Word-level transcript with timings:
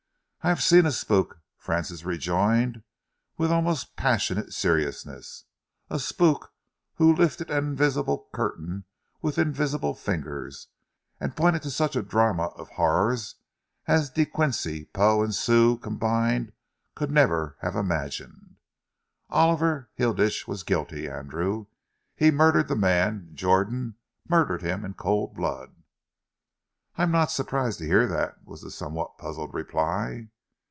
"I 0.43 0.47
have 0.49 0.63
seen 0.63 0.87
a 0.87 0.91
spook," 0.91 1.39
Francis 1.55 2.03
rejoined, 2.03 2.81
with 3.37 3.51
almost 3.51 3.95
passionate 3.95 4.53
seriousness, 4.53 5.43
"a 5.87 5.99
spook 5.99 6.51
who 6.95 7.13
lifted 7.15 7.51
an 7.51 7.63
invisible 7.63 8.27
curtain 8.33 8.85
with 9.21 9.37
invisible 9.37 9.93
fingers, 9.93 10.69
and 11.19 11.35
pointed 11.35 11.61
to 11.61 11.69
such 11.69 11.95
a 11.95 12.01
drama 12.01 12.47
of 12.55 12.69
horrors 12.69 13.35
as 13.85 14.09
De 14.09 14.25
Quincey, 14.25 14.85
Poe 14.85 15.21
and 15.21 15.35
Sue 15.35 15.77
combined 15.77 16.53
could 16.95 17.11
never 17.11 17.55
have 17.61 17.75
imagined. 17.75 18.55
Oliver 19.29 19.91
Hilditch 19.93 20.47
was 20.47 20.63
guilty, 20.63 21.07
Andrew. 21.07 21.67
He 22.15 22.31
murdered 22.31 22.67
the 22.67 22.75
man 22.75 23.29
Jordan 23.35 23.93
murdered 24.27 24.63
him 24.63 24.83
in 24.85 24.95
cold 24.95 25.35
blood." 25.35 25.75
"I'm 26.97 27.09
not 27.11 27.31
surprised 27.31 27.79
to 27.79 27.85
hear 27.87 28.05
that," 28.07 28.45
was 28.45 28.61
the 28.61 28.69
somewhat 28.69 29.17
puzzled 29.17 29.53
reply. 29.53 30.27